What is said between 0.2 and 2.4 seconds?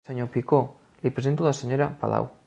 Picó, li presento la senyora Palau.